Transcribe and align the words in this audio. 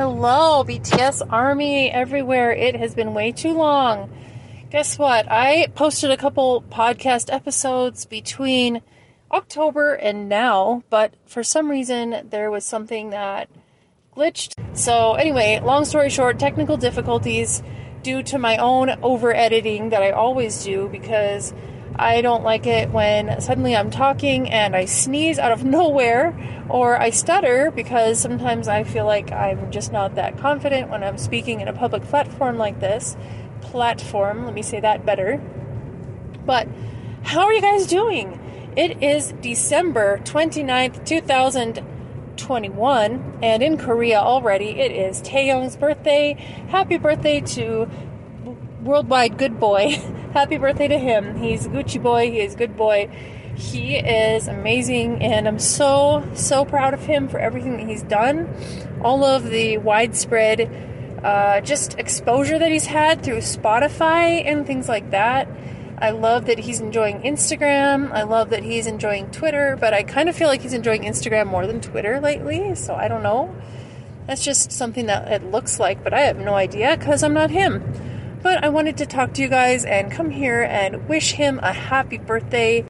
Hello, 0.00 0.64
BTS 0.64 1.28
Army 1.30 1.90
everywhere. 1.90 2.52
It 2.52 2.74
has 2.74 2.94
been 2.94 3.12
way 3.12 3.32
too 3.32 3.52
long. 3.52 4.10
Guess 4.70 4.98
what? 4.98 5.30
I 5.30 5.66
posted 5.74 6.10
a 6.10 6.16
couple 6.16 6.62
podcast 6.62 7.30
episodes 7.30 8.06
between 8.06 8.80
October 9.30 9.92
and 9.92 10.26
now, 10.26 10.84
but 10.88 11.12
for 11.26 11.42
some 11.42 11.70
reason 11.70 12.26
there 12.30 12.50
was 12.50 12.64
something 12.64 13.10
that 13.10 13.50
glitched. 14.16 14.54
So, 14.72 15.16
anyway, 15.16 15.60
long 15.62 15.84
story 15.84 16.08
short, 16.08 16.38
technical 16.38 16.78
difficulties 16.78 17.62
due 18.02 18.22
to 18.22 18.38
my 18.38 18.56
own 18.56 18.88
over 19.02 19.36
editing 19.36 19.90
that 19.90 20.02
I 20.02 20.12
always 20.12 20.64
do 20.64 20.88
because 20.88 21.52
I 21.96 22.22
don't 22.22 22.44
like 22.44 22.66
it 22.66 22.90
when 22.90 23.40
suddenly 23.40 23.76
I'm 23.76 23.90
talking 23.90 24.50
and 24.50 24.76
I 24.76 24.84
sneeze 24.84 25.38
out 25.38 25.52
of 25.52 25.64
nowhere 25.78 26.66
or 26.68 27.00
I 27.00 27.10
stutter 27.10 27.70
because 27.70 28.18
sometimes 28.18 28.68
I 28.68 28.84
feel 28.84 29.04
like 29.04 29.32
I'm 29.32 29.70
just 29.70 29.92
not 29.92 30.14
that 30.14 30.38
confident 30.38 30.90
when 30.90 31.02
I'm 31.02 31.18
speaking 31.18 31.60
in 31.60 31.68
a 31.68 31.72
public 31.72 32.02
platform 32.04 32.58
like 32.58 32.80
this. 32.80 33.16
Platform, 33.60 34.44
let 34.44 34.54
me 34.54 34.62
say 34.62 34.80
that 34.80 35.04
better. 35.04 35.40
But 36.46 36.68
how 37.22 37.42
are 37.42 37.52
you 37.52 37.60
guys 37.60 37.86
doing? 37.86 38.38
It 38.76 39.02
is 39.02 39.34
December 39.40 40.20
29th, 40.24 41.04
2021, 41.04 43.38
and 43.42 43.62
in 43.62 43.76
Korea 43.76 44.20
already 44.20 44.80
it 44.80 44.92
is 44.92 45.20
Taehyung's 45.22 45.76
birthday. 45.76 46.34
Happy 46.68 46.96
birthday 46.96 47.40
to 47.40 47.88
worldwide 48.82 49.38
good 49.38 49.58
boy. 49.58 50.00
Happy 50.32 50.58
birthday 50.58 50.86
to 50.86 50.96
him. 50.96 51.36
He's 51.36 51.66
a 51.66 51.68
Gucci 51.68 52.00
boy, 52.00 52.30
he 52.30 52.38
is 52.38 52.54
a 52.54 52.56
good 52.56 52.76
boy. 52.76 53.10
He 53.56 53.96
is 53.96 54.46
amazing, 54.46 55.20
and 55.22 55.48
I'm 55.48 55.58
so, 55.58 56.24
so 56.34 56.64
proud 56.64 56.94
of 56.94 57.04
him 57.04 57.28
for 57.28 57.38
everything 57.40 57.76
that 57.78 57.88
he's 57.88 58.04
done. 58.04 58.48
All 59.02 59.24
of 59.24 59.50
the 59.50 59.78
widespread 59.78 60.70
uh, 61.24 61.60
just 61.62 61.98
exposure 61.98 62.60
that 62.60 62.70
he's 62.70 62.86
had 62.86 63.24
through 63.24 63.38
Spotify 63.38 64.46
and 64.46 64.64
things 64.64 64.88
like 64.88 65.10
that. 65.10 65.48
I 65.98 66.10
love 66.10 66.46
that 66.46 66.60
he's 66.60 66.80
enjoying 66.80 67.22
Instagram. 67.22 68.12
I 68.12 68.22
love 68.22 68.50
that 68.50 68.62
he's 68.62 68.86
enjoying 68.86 69.32
Twitter, 69.32 69.76
but 69.80 69.92
I 69.92 70.04
kind 70.04 70.28
of 70.28 70.36
feel 70.36 70.46
like 70.46 70.62
he's 70.62 70.72
enjoying 70.72 71.02
Instagram 71.02 71.48
more 71.48 71.66
than 71.66 71.80
Twitter 71.80 72.20
lately, 72.20 72.76
so 72.76 72.94
I 72.94 73.08
don't 73.08 73.24
know. 73.24 73.52
That's 74.28 74.44
just 74.44 74.70
something 74.70 75.06
that 75.06 75.26
it 75.30 75.50
looks 75.50 75.80
like, 75.80 76.04
but 76.04 76.14
I 76.14 76.20
have 76.20 76.38
no 76.38 76.54
idea 76.54 76.96
because 76.96 77.24
I'm 77.24 77.34
not 77.34 77.50
him. 77.50 78.09
But 78.42 78.64
I 78.64 78.70
wanted 78.70 78.96
to 78.96 79.06
talk 79.06 79.34
to 79.34 79.42
you 79.42 79.48
guys 79.48 79.84
and 79.84 80.10
come 80.10 80.30
here 80.30 80.62
and 80.62 81.06
wish 81.06 81.32
him 81.32 81.60
a 81.62 81.74
happy 81.74 82.16
birthday. 82.16 82.86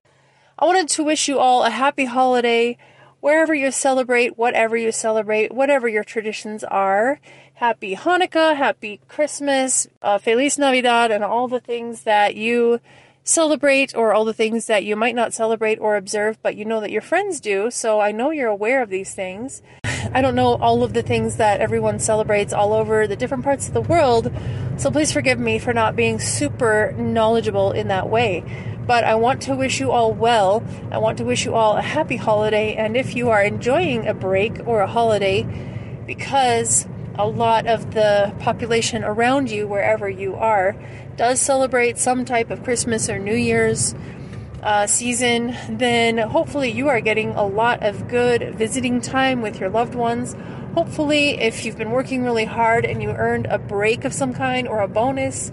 I 0.56 0.64
wanted 0.64 0.88
to 0.90 1.02
wish 1.02 1.26
you 1.26 1.40
all 1.40 1.64
a 1.64 1.70
happy 1.70 2.04
holiday 2.04 2.78
wherever 3.18 3.52
you 3.52 3.72
celebrate, 3.72 4.38
whatever 4.38 4.76
you 4.76 4.92
celebrate, 4.92 5.52
whatever 5.52 5.88
your 5.88 6.04
traditions 6.04 6.62
are. 6.62 7.18
Happy 7.54 7.96
Hanukkah, 7.96 8.56
happy 8.56 9.00
Christmas, 9.08 9.88
uh, 10.02 10.18
Feliz 10.18 10.56
Navidad, 10.56 11.10
and 11.10 11.24
all 11.24 11.48
the 11.48 11.60
things 11.60 12.02
that 12.02 12.36
you 12.36 12.80
celebrate 13.24 13.94
or 13.96 14.12
all 14.12 14.24
the 14.24 14.32
things 14.32 14.66
that 14.66 14.84
you 14.84 14.94
might 14.94 15.16
not 15.16 15.34
celebrate 15.34 15.80
or 15.80 15.96
observe, 15.96 16.38
but 16.42 16.54
you 16.54 16.64
know 16.64 16.80
that 16.80 16.92
your 16.92 17.02
friends 17.02 17.40
do. 17.40 17.72
So 17.72 17.98
I 17.98 18.12
know 18.12 18.30
you're 18.30 18.48
aware 18.48 18.82
of 18.82 18.88
these 18.88 19.14
things. 19.14 19.62
I 20.12 20.22
don't 20.22 20.34
know 20.34 20.54
all 20.56 20.82
of 20.82 20.92
the 20.92 21.02
things 21.02 21.36
that 21.36 21.60
everyone 21.60 21.98
celebrates 21.98 22.52
all 22.52 22.72
over 22.72 23.06
the 23.06 23.16
different 23.16 23.44
parts 23.44 23.68
of 23.68 23.74
the 23.74 23.80
world. 23.80 24.32
So 24.76 24.90
please 24.90 25.12
forgive 25.12 25.38
me 25.38 25.58
for 25.58 25.72
not 25.72 25.96
being 25.96 26.18
super 26.18 26.94
knowledgeable 26.96 27.72
in 27.72 27.88
that 27.88 28.08
way. 28.08 28.44
But 28.86 29.04
I 29.04 29.14
want 29.14 29.42
to 29.42 29.54
wish 29.54 29.78
you 29.78 29.92
all 29.92 30.12
well. 30.12 30.64
I 30.90 30.98
want 30.98 31.18
to 31.18 31.24
wish 31.24 31.44
you 31.44 31.54
all 31.54 31.76
a 31.76 31.82
happy 31.82 32.16
holiday. 32.16 32.74
And 32.74 32.96
if 32.96 33.14
you 33.14 33.30
are 33.30 33.42
enjoying 33.42 34.06
a 34.06 34.14
break 34.14 34.66
or 34.66 34.80
a 34.80 34.86
holiday, 34.86 35.46
because 36.06 36.88
a 37.16 37.26
lot 37.26 37.66
of 37.66 37.94
the 37.94 38.34
population 38.40 39.04
around 39.04 39.50
you, 39.50 39.68
wherever 39.68 40.08
you 40.08 40.34
are, 40.34 40.74
does 41.16 41.40
celebrate 41.40 41.98
some 41.98 42.24
type 42.24 42.50
of 42.50 42.64
Christmas 42.64 43.08
or 43.08 43.18
New 43.18 43.34
Year's 43.34 43.94
uh, 44.62 44.86
season, 44.86 45.56
then 45.68 46.18
hopefully 46.18 46.70
you 46.70 46.88
are 46.88 47.00
getting 47.00 47.30
a 47.30 47.46
lot 47.46 47.82
of 47.82 48.08
good 48.08 48.54
visiting 48.56 49.00
time 49.00 49.40
with 49.40 49.58
your 49.58 49.70
loved 49.70 49.94
ones. 49.94 50.36
Hopefully, 50.74 51.40
if 51.40 51.64
you've 51.64 51.78
been 51.78 51.90
working 51.90 52.22
really 52.22 52.44
hard 52.44 52.84
and 52.84 53.02
you 53.02 53.10
earned 53.10 53.46
a 53.46 53.58
break 53.58 54.04
of 54.04 54.12
some 54.12 54.32
kind 54.32 54.68
or 54.68 54.80
a 54.80 54.88
bonus, 54.88 55.50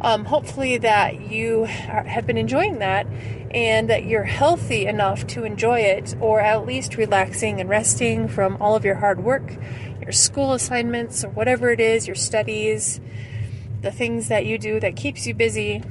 um, 0.00 0.26
hopefully 0.26 0.76
that 0.78 1.30
you 1.30 1.64
have 1.64 2.26
been 2.26 2.36
enjoying 2.36 2.78
that 2.78 3.06
and 3.52 3.88
that 3.88 4.04
you're 4.04 4.24
healthy 4.24 4.86
enough 4.86 5.26
to 5.28 5.44
enjoy 5.44 5.80
it 5.80 6.14
or 6.20 6.40
at 6.40 6.66
least 6.66 6.96
relaxing 6.96 7.60
and 7.60 7.70
resting 7.70 8.28
from 8.28 8.60
all 8.60 8.76
of 8.76 8.84
your 8.84 8.96
hard 8.96 9.24
work, 9.24 9.56
your 10.02 10.12
school 10.12 10.52
assignments, 10.52 11.24
or 11.24 11.30
whatever 11.30 11.70
it 11.70 11.80
is, 11.80 12.06
your 12.06 12.16
studies, 12.16 13.00
the 13.80 13.90
things 13.90 14.28
that 14.28 14.44
you 14.44 14.58
do 14.58 14.78
that 14.80 14.96
keeps 14.96 15.26
you 15.26 15.34
busy. 15.34 15.82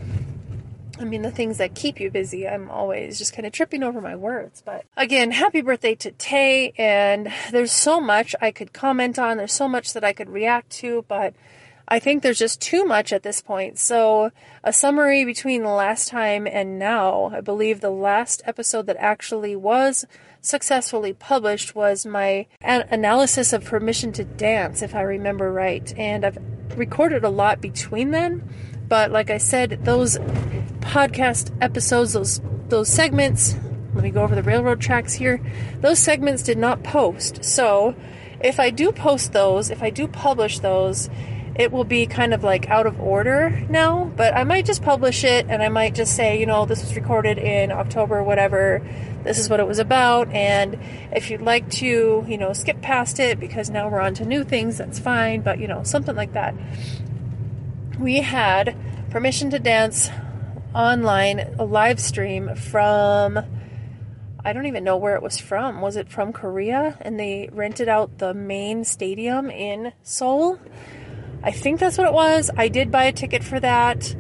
I 1.04 1.06
mean, 1.06 1.22
the 1.22 1.32
things 1.32 1.58
that 1.58 1.76
keep 1.76 2.00
you 2.00 2.10
busy. 2.10 2.48
I'm 2.48 2.72
always 2.72 3.18
just 3.18 3.34
kind 3.34 3.46
of 3.46 3.52
tripping 3.52 3.84
over 3.84 4.00
my 4.00 4.16
words. 4.16 4.64
But 4.66 4.86
again, 4.96 5.32
happy 5.32 5.62
birthday 5.62 5.96
to 5.96 6.12
Tay. 6.12 6.74
And 6.78 7.32
there's 7.52 7.74
so 7.74 8.00
much 8.00 8.34
I 8.42 8.52
could 8.52 8.72
comment 8.72 9.20
on. 9.20 9.38
There's 9.38 9.54
so 9.54 9.68
much 9.68 9.94
that 9.94 10.04
I 10.04 10.14
could 10.14 10.30
react 10.30 10.70
to, 10.78 11.04
but 11.08 11.34
I 11.88 12.00
think 12.00 12.24
there's 12.24 12.40
just 12.40 12.62
too 12.62 12.86
much 12.86 13.12
at 13.12 13.24
this 13.24 13.42
point. 13.42 13.78
So, 13.78 14.32
a 14.64 14.72
summary 14.72 15.26
between 15.26 15.64
the 15.64 15.70
last 15.70 16.08
time 16.08 16.48
and 16.48 16.80
now. 16.80 17.32
I 17.34 17.42
believe 17.42 17.82
the 17.82 17.90
last 17.90 18.42
episode 18.46 18.86
that 18.88 18.98
actually 18.98 19.56
was 19.56 20.06
successfully 20.40 21.14
published 21.14 21.76
was 21.76 22.06
my 22.06 22.48
an- 22.62 22.88
analysis 22.90 23.52
of 23.52 23.66
Permission 23.66 24.14
to 24.14 24.24
Dance, 24.24 24.82
if 24.82 24.96
I 24.96 25.02
remember 25.02 25.52
right. 25.52 25.94
And 25.98 26.26
I've 26.26 26.38
recorded 26.78 27.26
a 27.26 27.30
lot 27.30 27.60
between 27.60 28.12
then. 28.12 28.48
But 28.88 29.12
like 29.12 29.30
I 29.30 29.38
said, 29.38 29.86
those 29.86 30.18
podcast 30.84 31.56
episodes, 31.62 32.14
those 32.14 32.42
those 32.70 32.90
segments, 32.90 33.56
let 33.94 34.04
me 34.04 34.10
go 34.10 34.24
over 34.24 34.36
the 34.36 34.44
railroad 34.44 34.82
tracks 34.82 35.14
here. 35.14 35.42
Those 35.82 36.00
segments 36.00 36.44
did 36.44 36.58
not 36.58 36.84
post. 36.84 37.44
So, 37.44 37.96
if 38.40 38.60
I 38.60 38.70
do 38.70 38.92
post 38.92 39.34
those, 39.34 39.70
if 39.70 39.84
I 39.84 39.90
do 39.90 40.08
publish 40.08 40.60
those, 40.60 41.10
it 41.56 41.72
will 41.72 41.84
be 41.84 42.08
kind 42.08 42.34
of 42.34 42.44
like 42.44 42.70
out 42.70 42.88
of 42.88 43.00
order 43.00 43.64
now, 43.70 44.12
but 44.16 44.34
I 44.36 44.44
might 44.44 44.66
just 44.66 44.82
publish 44.82 45.24
it 45.24 45.46
and 45.50 45.62
I 45.62 45.70
might 45.70 45.94
just 45.94 46.16
say, 46.16 46.40
you 46.40 46.48
know, 46.48 46.66
this 46.66 46.82
was 46.82 46.96
recorded 46.96 47.38
in 47.38 47.72
October, 47.72 48.24
whatever, 48.24 48.82
this 49.24 49.38
is 49.38 49.50
what 49.50 49.60
it 49.60 49.68
was 49.68 49.78
about, 49.80 50.30
and 50.30 50.80
if 51.12 51.30
you'd 51.30 51.42
like 51.42 51.70
to, 51.72 52.26
you 52.28 52.38
know, 52.38 52.54
skip 52.54 52.82
past 52.82 53.20
it 53.20 53.40
because 53.40 53.70
now 53.70 53.88
we're 53.88 54.02
on 54.02 54.16
to 54.16 54.26
new 54.26 54.44
things, 54.44 54.78
that's 54.78 54.98
fine, 54.98 55.42
but 55.42 55.60
you 55.60 55.68
know, 55.68 55.84
something 55.84 56.16
like 56.16 56.34
that. 56.34 56.56
We 58.00 58.18
had 58.22 58.76
permission 59.12 59.52
to 59.52 59.60
dance 59.60 60.10
online, 60.74 61.40
a 61.60 61.66
live 61.66 62.00
stream 62.00 62.56
from. 62.56 63.40
I 64.46 64.52
don't 64.52 64.66
even 64.66 64.84
know 64.84 64.98
where 64.98 65.16
it 65.16 65.22
was 65.22 65.38
from. 65.38 65.80
Was 65.80 65.96
it 65.96 66.10
from 66.10 66.34
Korea? 66.34 66.98
And 67.00 67.18
they 67.18 67.50
rented 67.54 67.88
out 67.88 68.18
the 68.18 68.34
main 68.34 68.84
stadium 68.84 69.50
in 69.50 69.94
Seoul 70.04 70.60
I 71.44 71.52
think 71.52 71.82
that's 71.82 71.98
what 71.98 72.08
it 72.08 72.14
was. 72.14 72.50
I 72.56 72.70
did 72.70 72.90
buy 72.90 73.04
a 73.04 73.12
ticket 73.12 73.44
for 73.44 73.60
that. 73.60 74.16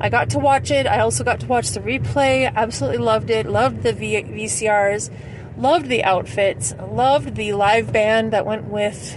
I 0.00 0.08
got 0.08 0.30
to 0.30 0.40
watch 0.40 0.72
it. 0.72 0.88
I 0.88 0.98
also 0.98 1.22
got 1.22 1.40
to 1.40 1.46
watch 1.46 1.70
the 1.70 1.78
replay. 1.78 2.52
Absolutely 2.52 2.98
loved 2.98 3.30
it. 3.30 3.46
Loved 3.46 3.84
the 3.84 3.92
v- 3.92 4.24
VCRs. 4.24 5.08
Loved 5.56 5.86
the 5.86 6.02
outfits. 6.02 6.74
Loved 6.90 7.36
the 7.36 7.52
live 7.52 7.92
band 7.92 8.32
that 8.32 8.44
went 8.44 8.64
with 8.64 9.16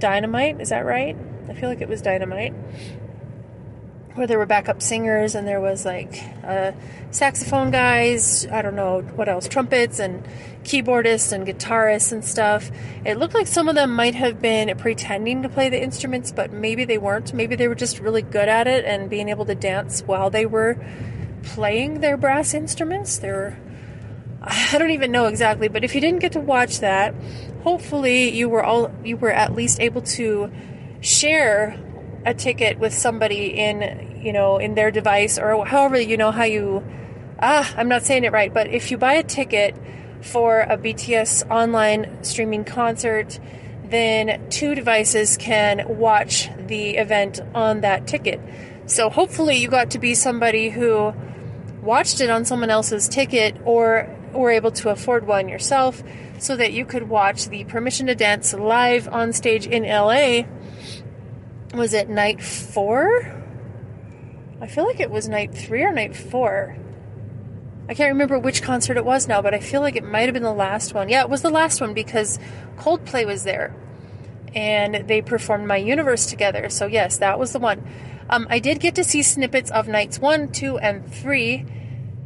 Dynamite. 0.00 0.60
Is 0.60 0.70
that 0.70 0.84
right? 0.84 1.16
I 1.48 1.54
feel 1.54 1.68
like 1.68 1.80
it 1.80 1.88
was 1.88 2.02
Dynamite 2.02 2.54
where 4.14 4.26
there 4.26 4.38
were 4.38 4.46
backup 4.46 4.82
singers 4.82 5.34
and 5.34 5.46
there 5.46 5.60
was 5.60 5.84
like 5.84 6.22
uh, 6.44 6.72
saxophone 7.10 7.70
guys, 7.70 8.46
I 8.46 8.62
don't 8.62 8.74
know 8.74 9.00
what 9.00 9.28
else, 9.28 9.48
trumpets 9.48 9.98
and 9.98 10.26
keyboardists 10.64 11.32
and 11.32 11.46
guitarists 11.46 12.12
and 12.12 12.24
stuff. 12.24 12.70
It 13.04 13.18
looked 13.18 13.34
like 13.34 13.46
some 13.46 13.68
of 13.68 13.74
them 13.74 13.94
might 13.94 14.14
have 14.14 14.40
been 14.40 14.76
pretending 14.76 15.42
to 15.42 15.48
play 15.48 15.68
the 15.68 15.80
instruments, 15.80 16.32
but 16.32 16.52
maybe 16.52 16.84
they 16.84 16.98
weren't. 16.98 17.32
Maybe 17.32 17.56
they 17.56 17.68
were 17.68 17.74
just 17.74 18.00
really 18.00 18.22
good 18.22 18.48
at 18.48 18.66
it 18.66 18.84
and 18.84 19.08
being 19.08 19.28
able 19.28 19.46
to 19.46 19.54
dance 19.54 20.02
while 20.02 20.30
they 20.30 20.46
were 20.46 20.76
playing 21.42 22.00
their 22.00 22.16
brass 22.16 22.52
instruments. 22.52 23.18
They 23.18 23.30
were 23.30 23.56
I 24.42 24.78
don't 24.78 24.90
even 24.90 25.12
know 25.12 25.26
exactly, 25.26 25.68
but 25.68 25.84
if 25.84 25.94
you 25.94 26.00
didn't 26.00 26.20
get 26.20 26.32
to 26.32 26.40
watch 26.40 26.80
that, 26.80 27.14
hopefully 27.62 28.30
you 28.30 28.48
were 28.48 28.64
all 28.64 28.90
you 29.04 29.16
were 29.16 29.30
at 29.30 29.54
least 29.54 29.80
able 29.80 30.02
to 30.02 30.50
share 31.00 31.78
a 32.24 32.34
ticket 32.34 32.78
with 32.78 32.92
somebody 32.92 33.46
in 33.46 34.20
you 34.22 34.32
know 34.32 34.58
in 34.58 34.74
their 34.74 34.90
device 34.90 35.38
or 35.38 35.64
however 35.64 35.98
you 35.98 36.16
know 36.16 36.30
how 36.30 36.44
you 36.44 36.84
ah 37.40 37.72
I'm 37.76 37.88
not 37.88 38.02
saying 38.02 38.24
it 38.24 38.32
right 38.32 38.52
but 38.52 38.68
if 38.68 38.90
you 38.90 38.98
buy 38.98 39.14
a 39.14 39.22
ticket 39.22 39.74
for 40.20 40.60
a 40.60 40.76
BTS 40.76 41.50
online 41.50 42.22
streaming 42.22 42.64
concert 42.64 43.40
then 43.84 44.48
two 44.50 44.74
devices 44.74 45.36
can 45.36 45.98
watch 45.98 46.48
the 46.58 46.96
event 46.96 47.40
on 47.54 47.80
that 47.80 48.06
ticket 48.06 48.40
so 48.86 49.08
hopefully 49.08 49.56
you 49.56 49.68
got 49.68 49.90
to 49.92 49.98
be 49.98 50.14
somebody 50.14 50.68
who 50.70 51.14
watched 51.82 52.20
it 52.20 52.28
on 52.28 52.44
someone 52.44 52.70
else's 52.70 53.08
ticket 53.08 53.56
or 53.64 54.14
were 54.32 54.50
able 54.50 54.70
to 54.70 54.90
afford 54.90 55.26
one 55.26 55.48
yourself 55.48 56.02
so 56.38 56.56
that 56.56 56.72
you 56.72 56.84
could 56.84 57.08
watch 57.08 57.48
the 57.48 57.64
Permission 57.64 58.06
to 58.06 58.14
Dance 58.14 58.54
live 58.54 59.08
on 59.08 59.32
stage 59.32 59.66
in 59.66 59.82
LA. 59.84 60.42
Was 61.74 61.94
it 61.94 62.08
night 62.08 62.42
four? 62.42 63.36
I 64.60 64.66
feel 64.66 64.84
like 64.84 65.00
it 65.00 65.10
was 65.10 65.28
night 65.28 65.54
three 65.54 65.82
or 65.82 65.92
night 65.92 66.16
four. 66.16 66.76
I 67.88 67.94
can't 67.94 68.12
remember 68.12 68.38
which 68.38 68.62
concert 68.62 68.96
it 68.96 69.04
was 69.04 69.28
now, 69.28 69.40
but 69.42 69.54
I 69.54 69.60
feel 69.60 69.80
like 69.80 69.96
it 69.96 70.04
might 70.04 70.22
have 70.22 70.34
been 70.34 70.42
the 70.42 70.52
last 70.52 70.94
one. 70.94 71.08
Yeah, 71.08 71.22
it 71.22 71.30
was 71.30 71.42
the 71.42 71.50
last 71.50 71.80
one 71.80 71.94
because 71.94 72.38
Coldplay 72.76 73.26
was 73.26 73.44
there 73.44 73.74
and 74.54 75.08
they 75.08 75.22
performed 75.22 75.66
My 75.66 75.76
Universe 75.76 76.26
together. 76.26 76.68
So, 76.68 76.86
yes, 76.86 77.18
that 77.18 77.38
was 77.38 77.52
the 77.52 77.58
one. 77.58 77.86
Um, 78.28 78.46
I 78.50 78.58
did 78.58 78.80
get 78.80 78.96
to 78.96 79.04
see 79.04 79.22
snippets 79.22 79.70
of 79.70 79.88
nights 79.88 80.18
one, 80.18 80.52
two, 80.52 80.78
and 80.78 81.12
three 81.12 81.66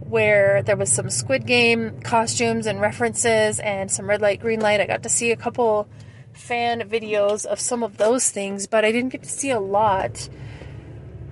where 0.00 0.62
there 0.62 0.76
was 0.76 0.92
some 0.92 1.10
Squid 1.10 1.46
Game 1.46 2.00
costumes 2.00 2.66
and 2.66 2.80
references 2.80 3.58
and 3.58 3.90
some 3.90 4.08
red 4.08 4.20
light, 4.20 4.40
green 4.40 4.60
light. 4.60 4.80
I 4.80 4.86
got 4.86 5.02
to 5.02 5.08
see 5.08 5.32
a 5.32 5.36
couple 5.36 5.88
fan 6.34 6.88
videos 6.88 7.46
of 7.46 7.58
some 7.58 7.82
of 7.82 7.96
those 7.96 8.28
things, 8.30 8.66
but 8.66 8.84
I 8.84 8.92
didn't 8.92 9.10
get 9.10 9.22
to 9.22 9.28
see 9.28 9.50
a 9.50 9.60
lot. 9.60 10.28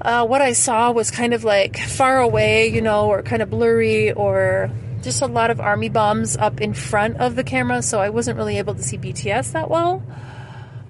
Uh, 0.01 0.27
what 0.27 0.41
I 0.41 0.53
saw 0.53 0.91
was 0.91 1.11
kind 1.11 1.35
of 1.35 1.45
like 1.45 1.77
far 1.77 2.21
away, 2.21 2.69
you 2.69 2.81
know, 2.81 3.09
or 3.09 3.23
kind 3.23 3.43
of 3.43 3.51
blurry, 3.51 4.13
or 4.13 4.71
just 5.03 5.23
a 5.23 5.27
lot 5.27 5.51
of 5.51 5.61
army 5.61 5.89
bombs 5.89 6.37
up 6.37 6.61
in 6.61 6.75
front 6.75 7.19
of 7.19 7.37
the 7.37 7.45
camera, 7.45 7.83
so 7.83 8.01
I 8.01 8.11
wasn't 8.11 8.37
really 8.37 8.59
able 8.59 8.75
to 8.75 8.83
see 8.83 8.99
BTS 8.99 9.53
that 9.53 9.69
well. 9.69 10.03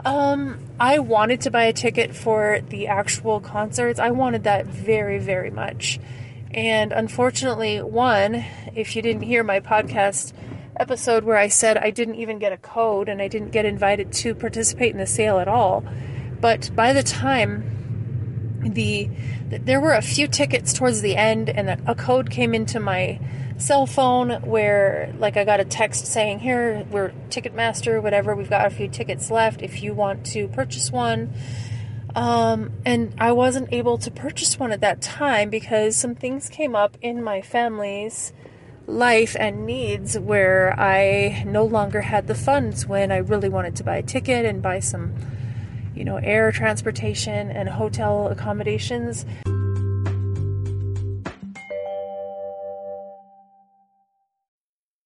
Um, 0.05 0.59
I 0.81 0.99
wanted 0.99 1.43
to 1.43 1.51
buy 1.51 1.65
a 1.65 1.73
ticket 1.73 2.15
for 2.15 2.61
the 2.69 2.89
actual 2.89 3.41
concerts. 3.41 4.01
I 4.01 4.11
wanted 4.11 4.45
that 4.45 4.67
very, 4.67 5.19
very 5.19 5.51
much. 5.51 6.01
And 6.51 6.93
unfortunately, 6.93 7.81
one, 7.81 8.45
if 8.75 8.95
you 8.97 9.03
didn't 9.03 9.23
hear 9.23 9.43
my 9.43 9.61
podcast 9.61 10.33
episode 10.77 11.25
where 11.25 11.37
I 11.37 11.49
said 11.49 11.77
I 11.77 11.91
didn't 11.91 12.17
even 12.17 12.39
get 12.39 12.53
a 12.53 12.57
code 12.57 13.09
and 13.09 13.21
I 13.21 13.29
didn't 13.29 13.51
get 13.51 13.65
invited 13.65 14.13
to 14.13 14.35
participate 14.35 14.93
in 14.93 14.99
the 14.99 15.07
sale 15.07 15.39
at 15.39 15.49
all, 15.49 15.85
but 16.41 16.71
by 16.75 16.93
the 16.93 17.03
time 17.03 17.69
the 18.61 19.11
there 19.51 19.81
were 19.81 19.93
a 19.93 20.03
few 20.03 20.29
tickets 20.29 20.73
towards 20.73 21.03
the 21.03 21.17
end 21.17 21.49
and 21.49 21.69
a 21.87 21.95
code 21.95 22.31
came 22.31 22.55
into 22.55 22.81
my 22.81 23.21
cell 23.59 23.87
phone 23.87 24.31
where 24.43 25.15
like 25.19 25.37
I 25.37 25.45
got 25.45 25.61
a 25.61 25.65
text 25.65 26.07
saying 26.07 26.41
here 26.41 26.87
we're 26.91 27.13
Ticketmaster 27.29 28.03
whatever 28.03 28.35
we've 28.35 28.51
got 28.51 28.67
a 28.67 28.71
few 28.71 28.89
tickets 28.89 29.31
left 29.31 29.63
if 29.63 29.83
you 29.83 29.95
want 29.95 30.27
to 30.27 30.49
purchase 30.49 30.91
one. 30.91 31.33
Um, 32.15 32.73
and 32.85 33.15
I 33.19 33.33
wasn't 33.33 33.73
able 33.73 33.97
to 33.99 34.11
purchase 34.11 34.59
one 34.59 34.71
at 34.71 34.83
that 34.83 35.01
time 35.01 35.49
because 35.49 35.97
some 35.97 36.15
things 36.15 36.51
came 36.51 36.77
up 36.77 36.99
in 37.01 37.23
my 37.23 37.41
family's 37.41 38.33
life 38.87 39.37
and 39.39 39.65
needs 39.67 40.19
where 40.19 40.79
I 40.79 41.45
no 41.47 41.65
longer 41.65 42.01
had 42.01 42.27
the 42.27 42.35
funds 42.35 42.87
when 42.87 43.13
I 43.13 43.19
really 43.19 43.49
wanted 43.49 43.77
to 43.77 43.85
buy 43.85 43.97
a 43.97 44.03
ticket 44.03 44.45
and 44.45 44.61
buy 44.61 44.81
some 44.81 45.15
you 45.95 46.05
know 46.05 46.17
air 46.17 46.51
transportation 46.53 47.51
and 47.51 47.69
hotel 47.69 48.29
accommodations 48.29 49.25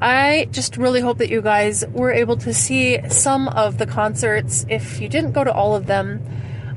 I 0.00 0.48
just 0.50 0.76
really 0.76 1.00
hope 1.00 1.18
that 1.18 1.28
you 1.28 1.42
guys 1.42 1.84
were 1.88 2.12
able 2.12 2.36
to 2.38 2.54
see 2.54 3.00
some 3.08 3.48
of 3.48 3.78
the 3.78 3.86
concerts. 3.86 4.64
If 4.68 5.00
you 5.00 5.08
didn't 5.08 5.32
go 5.32 5.42
to 5.42 5.52
all 5.52 5.74
of 5.74 5.86
them, 5.86 6.22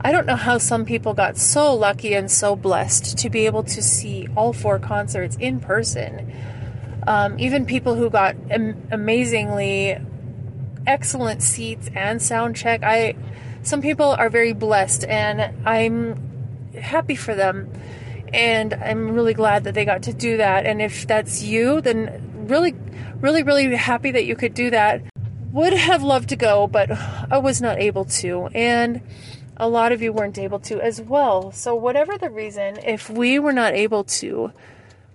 I 0.02 0.12
don't 0.12 0.26
know 0.26 0.36
how 0.36 0.58
some 0.58 0.86
people 0.86 1.14
got 1.14 1.38
so 1.38 1.76
lucky 1.76 2.16
and 2.16 2.32
so 2.32 2.56
blessed 2.56 3.20
to 3.20 3.30
be 3.30 3.46
able 3.46 3.64
to 3.64 3.82
see 3.82 4.28
all 4.36 4.54
four 4.54 4.80
concerts 4.80 5.38
in 5.40 5.60
person. 5.60 6.34
Um, 7.06 7.38
even 7.40 7.66
people 7.66 7.96
who 7.96 8.10
got 8.10 8.36
am- 8.50 8.88
amazingly 8.92 9.98
excellent 10.88 11.44
seats 11.44 11.90
and 11.94 12.20
sound 12.22 12.56
check. 12.56 12.82
I 12.84 13.16
some 13.64 13.82
people 13.82 14.08
are 14.08 14.30
very 14.30 14.54
blessed, 14.54 15.04
and 15.04 15.68
I'm 15.68 16.72
happy 16.74 17.16
for 17.16 17.36
them. 17.36 17.72
And 18.34 18.74
I'm 18.74 19.12
really 19.12 19.34
glad 19.34 19.66
that 19.66 19.76
they 19.76 19.86
got 19.86 20.04
to 20.04 20.14
do 20.14 20.38
that. 20.38 20.66
And 20.66 20.82
if 20.82 21.06
that's 21.06 21.44
you, 21.44 21.82
then 21.82 22.31
really, 22.50 22.74
really, 23.20 23.44
really 23.44 23.76
happy 23.76 24.12
that 24.12 24.26
you 24.26 24.36
could 24.36 24.54
do 24.54 24.70
that. 24.70 25.02
Would 25.52 25.74
have 25.74 26.02
loved 26.02 26.30
to 26.30 26.36
go, 26.36 26.68
but 26.68 26.92
I 26.92 27.38
was 27.38 27.62
not 27.62 27.80
able 27.80 28.06
to. 28.06 28.48
And 28.54 29.02
a 29.58 29.68
lot 29.68 29.92
of 29.92 30.02
you 30.02 30.12
weren't 30.14 30.38
able 30.38 30.60
to 30.60 30.82
as 30.82 31.02
well. 31.02 31.52
So, 31.52 31.76
whatever 31.76 32.18
the 32.18 32.30
reason, 32.30 32.78
if 32.86 33.10
we 33.10 33.38
were 33.38 33.54
not 33.54 33.74
able 33.74 34.04
to 34.06 34.52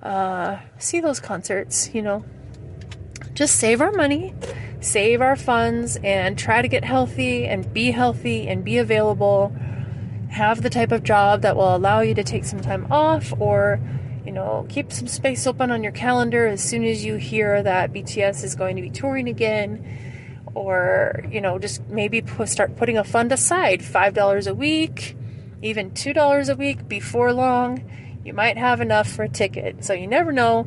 uh, 0.02 0.58
see 0.78 1.00
those 1.00 1.20
concerts, 1.20 1.90
you 1.92 2.02
know, 2.02 2.24
just 3.34 3.56
save 3.56 3.80
our 3.80 3.92
money, 3.92 4.34
save 4.80 5.20
our 5.20 5.36
funds, 5.36 5.96
and 6.04 6.38
try 6.38 6.62
to 6.62 6.68
get 6.68 6.84
healthy 6.84 7.44
and 7.44 7.72
be 7.72 7.90
healthy 7.90 8.46
and 8.46 8.64
be 8.64 8.78
available. 8.78 9.52
Have 10.30 10.62
the 10.62 10.70
type 10.70 10.92
of 10.92 11.02
job 11.02 11.42
that 11.42 11.56
will 11.56 11.74
allow 11.74 12.00
you 12.00 12.14
to 12.14 12.22
take 12.22 12.44
some 12.44 12.60
time 12.60 12.86
off 12.90 13.32
or 13.38 13.80
you 14.26 14.32
know, 14.32 14.66
keep 14.68 14.92
some 14.92 15.06
space 15.06 15.46
open 15.46 15.70
on 15.70 15.84
your 15.84 15.92
calendar 15.92 16.48
as 16.48 16.62
soon 16.62 16.84
as 16.84 17.04
you 17.04 17.14
hear 17.14 17.62
that 17.62 17.92
BTS 17.92 18.42
is 18.42 18.56
going 18.56 18.74
to 18.74 18.82
be 18.82 18.90
touring 18.90 19.28
again. 19.28 20.42
Or, 20.52 21.24
you 21.30 21.40
know, 21.40 21.58
just 21.58 21.86
maybe 21.88 22.22
put, 22.22 22.48
start 22.48 22.76
putting 22.76 22.98
a 22.98 23.04
fund 23.04 23.30
aside 23.30 23.80
$5 23.80 24.46
a 24.46 24.54
week, 24.54 25.16
even 25.62 25.92
$2 25.92 26.48
a 26.48 26.56
week 26.56 26.88
before 26.88 27.32
long. 27.32 27.88
You 28.24 28.32
might 28.32 28.58
have 28.58 28.80
enough 28.80 29.08
for 29.08 29.22
a 29.22 29.28
ticket. 29.28 29.84
So 29.84 29.92
you 29.92 30.08
never 30.08 30.32
know. 30.32 30.66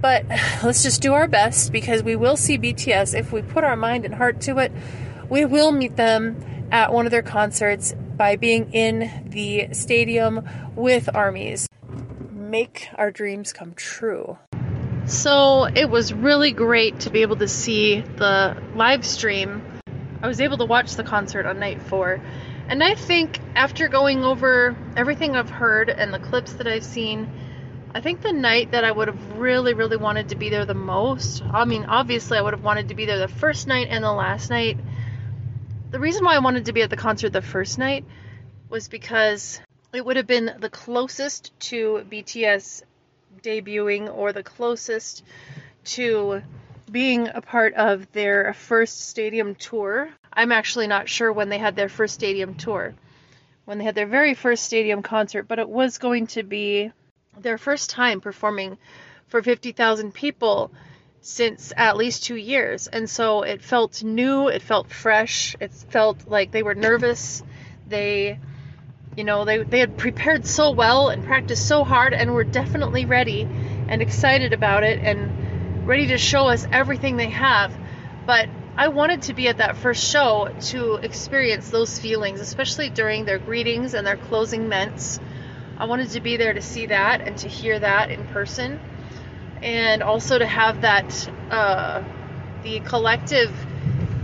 But 0.00 0.24
let's 0.64 0.82
just 0.82 1.02
do 1.02 1.12
our 1.12 1.28
best 1.28 1.72
because 1.72 2.02
we 2.02 2.16
will 2.16 2.38
see 2.38 2.56
BTS 2.56 3.18
if 3.18 3.32
we 3.32 3.42
put 3.42 3.64
our 3.64 3.76
mind 3.76 4.06
and 4.06 4.14
heart 4.14 4.40
to 4.42 4.58
it. 4.58 4.72
We 5.28 5.44
will 5.44 5.72
meet 5.72 5.96
them 5.96 6.68
at 6.72 6.92
one 6.92 7.04
of 7.04 7.10
their 7.12 7.22
concerts 7.22 7.94
by 8.16 8.36
being 8.36 8.72
in 8.72 9.24
the 9.26 9.74
stadium 9.74 10.48
with 10.74 11.14
armies 11.14 11.68
make 12.50 12.88
our 12.94 13.10
dreams 13.10 13.52
come 13.52 13.74
true. 13.74 14.38
So 15.06 15.64
it 15.64 15.88
was 15.88 16.12
really 16.12 16.50
great 16.50 17.00
to 17.00 17.10
be 17.10 17.22
able 17.22 17.36
to 17.36 17.48
see 17.48 18.00
the 18.00 18.56
live 18.74 19.04
stream. 19.06 19.62
I 20.22 20.26
was 20.26 20.40
able 20.40 20.58
to 20.58 20.64
watch 20.64 20.94
the 20.94 21.04
concert 21.04 21.46
on 21.46 21.60
night 21.60 21.82
four. 21.82 22.20
And 22.68 22.82
I 22.82 22.96
think 22.96 23.38
after 23.54 23.86
going 23.88 24.24
over 24.24 24.76
everything 24.96 25.36
I've 25.36 25.50
heard 25.50 25.88
and 25.88 26.12
the 26.12 26.18
clips 26.18 26.54
that 26.54 26.66
I've 26.66 26.84
seen, 26.84 27.30
I 27.94 28.00
think 28.00 28.20
the 28.20 28.32
night 28.32 28.72
that 28.72 28.84
I 28.84 28.90
would 28.90 29.08
have 29.08 29.38
really, 29.38 29.74
really 29.74 29.96
wanted 29.96 30.30
to 30.30 30.36
be 30.36 30.50
there 30.50 30.66
the 30.66 30.74
most, 30.74 31.42
I 31.42 31.64
mean, 31.64 31.84
obviously, 31.84 32.36
I 32.36 32.42
would 32.42 32.52
have 32.52 32.64
wanted 32.64 32.88
to 32.88 32.94
be 32.94 33.06
there 33.06 33.18
the 33.18 33.28
first 33.28 33.68
night 33.68 33.86
and 33.88 34.02
the 34.02 34.12
last 34.12 34.50
night. 34.50 34.78
The 35.92 36.00
reason 36.00 36.24
why 36.24 36.34
I 36.34 36.40
wanted 36.40 36.64
to 36.64 36.72
be 36.72 36.82
at 36.82 36.90
the 36.90 36.96
concert 36.96 37.30
the 37.30 37.40
first 37.40 37.78
night 37.78 38.04
was 38.68 38.88
because 38.88 39.60
it 39.96 40.04
would 40.04 40.16
have 40.16 40.26
been 40.26 40.54
the 40.58 40.70
closest 40.70 41.58
to 41.58 42.04
BTS 42.10 42.82
debuting 43.42 44.14
or 44.14 44.32
the 44.32 44.42
closest 44.42 45.24
to 45.84 46.42
being 46.90 47.28
a 47.28 47.40
part 47.40 47.74
of 47.74 48.10
their 48.12 48.52
first 48.54 49.08
stadium 49.08 49.54
tour. 49.54 50.10
I'm 50.32 50.52
actually 50.52 50.86
not 50.86 51.08
sure 51.08 51.32
when 51.32 51.48
they 51.48 51.58
had 51.58 51.76
their 51.76 51.88
first 51.88 52.14
stadium 52.14 52.54
tour, 52.54 52.94
when 53.64 53.78
they 53.78 53.84
had 53.84 53.94
their 53.94 54.06
very 54.06 54.34
first 54.34 54.64
stadium 54.64 55.02
concert, 55.02 55.44
but 55.44 55.58
it 55.58 55.68
was 55.68 55.98
going 55.98 56.26
to 56.28 56.42
be 56.42 56.92
their 57.38 57.58
first 57.58 57.90
time 57.90 58.20
performing 58.20 58.78
for 59.28 59.42
50,000 59.42 60.12
people 60.12 60.70
since 61.20 61.72
at 61.76 61.96
least 61.96 62.24
two 62.24 62.36
years. 62.36 62.86
And 62.86 63.10
so 63.10 63.42
it 63.42 63.62
felt 63.62 64.02
new, 64.02 64.48
it 64.48 64.62
felt 64.62 64.90
fresh, 64.90 65.56
it 65.58 65.72
felt 65.72 66.28
like 66.28 66.52
they 66.52 66.62
were 66.62 66.74
nervous. 66.74 67.42
They 67.88 68.38
you 69.16 69.24
know, 69.24 69.46
they, 69.46 69.62
they 69.62 69.78
had 69.78 69.96
prepared 69.96 70.46
so 70.46 70.72
well 70.72 71.08
and 71.08 71.24
practiced 71.24 71.66
so 71.66 71.84
hard 71.84 72.12
and 72.12 72.34
were 72.34 72.44
definitely 72.44 73.06
ready 73.06 73.48
and 73.88 74.02
excited 74.02 74.52
about 74.52 74.84
it 74.84 75.00
and 75.02 75.86
ready 75.86 76.08
to 76.08 76.18
show 76.18 76.48
us 76.48 76.66
everything 76.70 77.16
they 77.16 77.30
have. 77.30 77.74
But 78.26 78.48
I 78.76 78.88
wanted 78.88 79.22
to 79.22 79.32
be 79.32 79.48
at 79.48 79.56
that 79.56 79.78
first 79.78 80.04
show 80.04 80.54
to 80.66 80.96
experience 80.96 81.70
those 81.70 81.98
feelings, 81.98 82.40
especially 82.40 82.90
during 82.90 83.24
their 83.24 83.38
greetings 83.38 83.94
and 83.94 84.06
their 84.06 84.18
closing 84.18 84.68
ments. 84.68 85.18
I 85.78 85.86
wanted 85.86 86.10
to 86.10 86.20
be 86.20 86.36
there 86.36 86.52
to 86.52 86.60
see 86.60 86.86
that 86.86 87.22
and 87.22 87.38
to 87.38 87.48
hear 87.48 87.78
that 87.78 88.10
in 88.10 88.26
person, 88.26 88.78
and 89.62 90.02
also 90.02 90.38
to 90.38 90.46
have 90.46 90.82
that 90.82 91.30
uh, 91.50 92.02
the 92.62 92.80
collective, 92.80 93.50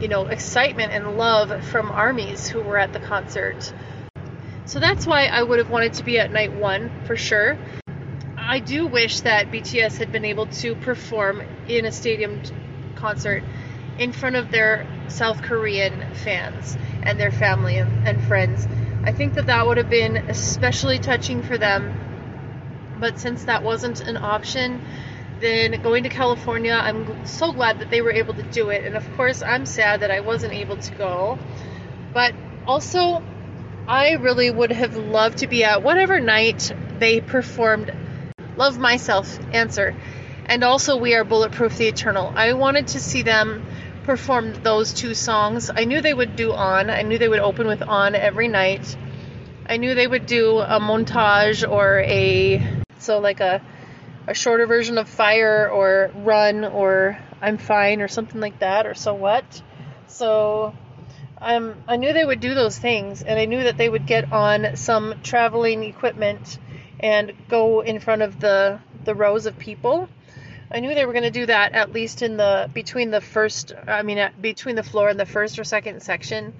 you 0.00 0.08
know, 0.08 0.26
excitement 0.26 0.92
and 0.92 1.16
love 1.16 1.64
from 1.66 1.90
armies 1.90 2.46
who 2.46 2.60
were 2.60 2.76
at 2.76 2.92
the 2.92 3.00
concert. 3.00 3.72
So 4.64 4.78
that's 4.78 5.06
why 5.06 5.26
I 5.26 5.42
would 5.42 5.58
have 5.58 5.70
wanted 5.70 5.94
to 5.94 6.04
be 6.04 6.18
at 6.18 6.30
night 6.32 6.52
one 6.52 6.90
for 7.04 7.16
sure. 7.16 7.58
I 8.36 8.60
do 8.60 8.86
wish 8.86 9.20
that 9.20 9.50
BTS 9.50 9.98
had 9.98 10.12
been 10.12 10.24
able 10.24 10.46
to 10.46 10.74
perform 10.74 11.42
in 11.68 11.84
a 11.84 11.92
stadium 11.92 12.42
concert 12.94 13.42
in 13.98 14.12
front 14.12 14.36
of 14.36 14.50
their 14.50 14.86
South 15.08 15.42
Korean 15.42 16.14
fans 16.14 16.76
and 17.02 17.18
their 17.18 17.30
family 17.30 17.76
and, 17.76 18.22
friends. 18.24 18.66
I 19.04 19.12
think 19.12 19.34
that 19.34 19.46
that 19.46 19.66
would 19.66 19.78
have 19.78 19.90
been 19.90 20.16
especially 20.16 20.98
touching 20.98 21.42
for 21.42 21.58
them. 21.58 21.92
But 22.98 23.18
since 23.18 23.44
that 23.44 23.62
wasn't 23.64 24.00
an 24.00 24.16
option, 24.16 24.80
then 25.40 25.82
going 25.82 26.04
to 26.04 26.08
California, 26.08 26.72
I'm 26.72 27.26
so 27.26 27.52
glad 27.52 27.80
that 27.80 27.90
they 27.90 28.00
were 28.00 28.12
able 28.12 28.34
to 28.34 28.42
do 28.44 28.70
it. 28.70 28.84
And 28.84 28.96
of 28.96 29.16
course, 29.16 29.42
I'm 29.42 29.66
sad 29.66 30.00
that 30.00 30.10
I 30.10 30.20
wasn't 30.20 30.52
able 30.52 30.76
to 30.76 30.94
go. 30.94 31.38
But 32.14 32.34
also, 32.66 33.22
I 33.88 34.12
really 34.12 34.50
would 34.50 34.70
have 34.70 34.96
loved 34.96 35.38
to 35.38 35.46
be 35.46 35.64
at 35.64 35.82
whatever 35.82 36.20
night 36.20 36.72
they 36.98 37.20
performed 37.20 37.92
Love 38.56 38.78
Myself 38.78 39.38
answer. 39.52 39.96
And 40.46 40.62
also, 40.62 40.96
We 40.96 41.14
Are 41.14 41.24
Bulletproof 41.24 41.76
the 41.76 41.88
Eternal. 41.88 42.32
I 42.34 42.52
wanted 42.52 42.88
to 42.88 43.00
see 43.00 43.22
them 43.22 43.64
perform 44.04 44.54
those 44.62 44.92
two 44.92 45.14
songs. 45.14 45.70
I 45.74 45.84
knew 45.84 46.00
they 46.00 46.14
would 46.14 46.36
do 46.36 46.52
On. 46.52 46.90
I 46.90 47.02
knew 47.02 47.18
they 47.18 47.28
would 47.28 47.40
open 47.40 47.66
with 47.66 47.82
On 47.82 48.14
every 48.14 48.48
night. 48.48 48.96
I 49.66 49.76
knew 49.78 49.94
they 49.94 50.06
would 50.06 50.26
do 50.26 50.58
a 50.58 50.78
montage 50.78 51.68
or 51.68 52.00
a, 52.00 52.64
so 52.98 53.18
like 53.18 53.40
a, 53.40 53.62
a 54.26 54.34
shorter 54.34 54.66
version 54.66 54.98
of 54.98 55.08
Fire 55.08 55.68
or 55.68 56.10
Run 56.16 56.64
or 56.64 57.18
I'm 57.40 57.58
Fine 57.58 58.00
or 58.00 58.08
something 58.08 58.40
like 58.40 58.58
that 58.60 58.86
or 58.86 58.94
So 58.94 59.14
What. 59.14 59.62
So 60.06 60.74
um, 61.42 61.74
I 61.88 61.96
knew 61.96 62.12
they 62.12 62.24
would 62.24 62.40
do 62.40 62.54
those 62.54 62.78
things, 62.78 63.22
and 63.22 63.38
I 63.38 63.46
knew 63.46 63.64
that 63.64 63.76
they 63.76 63.88
would 63.88 64.06
get 64.06 64.32
on 64.32 64.76
some 64.76 65.14
traveling 65.22 65.82
equipment 65.82 66.58
and 67.00 67.32
go 67.48 67.80
in 67.80 67.98
front 67.98 68.22
of 68.22 68.38
the 68.38 68.78
the 69.04 69.14
rows 69.14 69.46
of 69.46 69.58
people. 69.58 70.08
I 70.70 70.80
knew 70.80 70.94
they 70.94 71.04
were 71.04 71.12
going 71.12 71.24
to 71.24 71.30
do 71.30 71.46
that 71.46 71.72
at 71.72 71.92
least 71.92 72.22
in 72.22 72.36
the 72.36 72.70
between 72.72 73.10
the 73.10 73.20
first, 73.20 73.72
I 73.86 74.02
mean, 74.02 74.30
between 74.40 74.76
the 74.76 74.82
floor 74.82 75.08
and 75.08 75.18
the 75.18 75.26
first 75.26 75.58
or 75.58 75.64
second 75.64 76.02
section. 76.02 76.54